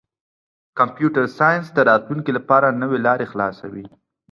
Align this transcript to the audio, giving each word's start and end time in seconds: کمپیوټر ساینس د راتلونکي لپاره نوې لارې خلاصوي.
کمپیوټر 0.79 1.25
ساینس 1.37 1.65
د 1.73 1.79
راتلونکي 1.89 2.31
لپاره 2.37 2.77
نوې 2.81 2.99
لارې 3.07 3.25
خلاصوي. 3.31 3.85